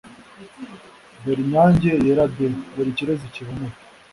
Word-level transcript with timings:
dore 1.21 1.41
inyange 1.45 1.91
yera 2.05 2.25
de, 2.35 2.45
dore 2.73 2.89
ikirezi 2.91 3.33
kiboneye 3.33 3.75